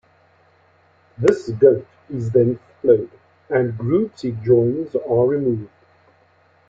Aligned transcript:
This 1.19 1.51
goat 1.59 1.85
is 2.09 2.31
then 2.31 2.57
followed 2.81 3.11
and 3.51 3.77
groups 3.77 4.23
it 4.23 4.41
joins 4.41 4.95
are 4.95 5.25
removed. 5.27 5.69